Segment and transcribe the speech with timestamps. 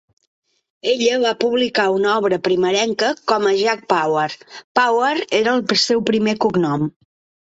[0.91, 4.27] Ella va publicar una obra primerenca com a "Jack Power";
[4.81, 6.91] Power era el seu primer cognom.